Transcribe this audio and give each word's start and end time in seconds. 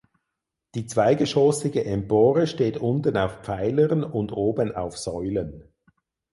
Die 0.73 0.87
zweigeschoßige 0.87 1.85
Empore 1.85 2.47
steht 2.47 2.77
unten 2.77 3.15
auf 3.17 3.43
Pfeilern 3.43 4.03
und 4.03 4.31
oben 4.33 4.73
auf 4.73 4.97
Säulen. 4.97 5.71